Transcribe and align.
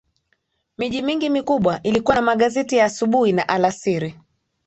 Miji 0.77 1.01
mingi 1.01 1.29
mikubwa 1.29 1.83
ilikuwa 1.83 2.15
na 2.15 2.21
magazeti 2.21 2.77
ya 2.77 2.85
asubuhi 2.85 3.31
na 3.33 3.47
alasiri 3.47 4.19